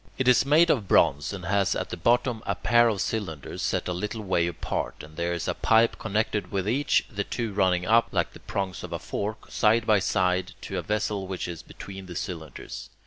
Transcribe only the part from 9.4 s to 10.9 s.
side by side to a